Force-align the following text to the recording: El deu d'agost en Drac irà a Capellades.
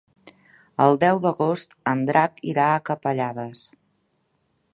El 0.85 0.97
deu 1.03 1.21
d'agost 1.27 1.77
en 1.93 2.03
Drac 2.09 2.43
irà 2.55 2.67
a 2.79 2.83
Capellades. 2.89 3.63